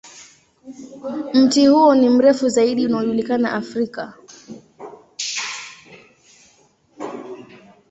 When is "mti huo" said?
1.33-1.95